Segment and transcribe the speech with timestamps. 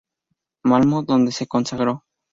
[0.63, 2.05] Malmö, donde se consagró.